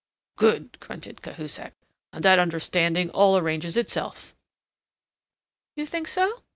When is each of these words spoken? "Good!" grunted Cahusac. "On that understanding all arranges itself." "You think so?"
"Good!" 0.35 0.79
grunted 0.79 1.21
Cahusac. 1.21 1.73
"On 2.11 2.23
that 2.23 2.39
understanding 2.39 3.11
all 3.11 3.37
arranges 3.37 3.77
itself." 3.77 4.35
"You 5.75 5.85
think 5.85 6.07
so?" 6.07 6.41